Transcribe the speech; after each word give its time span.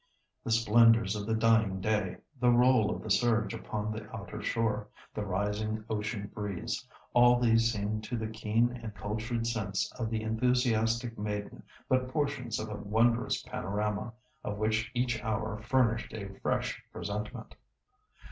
The 0.43 0.49
splendours 0.49 1.15
of 1.15 1.27
the 1.27 1.35
dying 1.35 1.79
day, 1.79 2.17
the 2.39 2.49
roll 2.49 2.89
of 2.89 3.03
the 3.03 3.11
surge 3.11 3.53
upon 3.53 3.91
the 3.91 4.09
outer 4.11 4.41
shore, 4.41 4.87
the 5.13 5.23
rising 5.23 5.85
ocean 5.91 6.31
breeze, 6.33 6.83
all 7.13 7.39
these 7.39 7.71
seemed 7.71 8.03
to 8.05 8.17
the 8.17 8.25
keen 8.27 8.71
and 8.81 8.95
cultured 8.95 9.45
sense 9.45 9.91
of 9.99 10.09
the 10.09 10.23
enthusiastic 10.23 11.19
maiden 11.19 11.61
but 11.87 12.09
portions 12.09 12.59
of 12.59 12.69
a 12.69 12.77
wondrous 12.81 13.43
panorama, 13.43 14.11
of 14.43 14.57
which 14.57 14.89
each 14.95 15.23
hour 15.23 15.61
furnished 15.61 16.11
a 16.15 16.29
fresh 16.39 16.81
presentment. 16.91 17.53